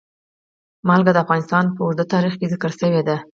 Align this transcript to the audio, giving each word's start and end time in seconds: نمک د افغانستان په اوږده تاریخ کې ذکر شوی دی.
نمک 0.87 1.01
د 1.13 1.17
افغانستان 1.23 1.65
په 1.75 1.79
اوږده 1.83 2.05
تاریخ 2.13 2.33
کې 2.39 2.51
ذکر 2.53 2.71
شوی 2.79 3.01
دی. 3.07 3.17